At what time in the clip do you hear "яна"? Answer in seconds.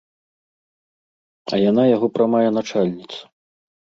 1.69-1.83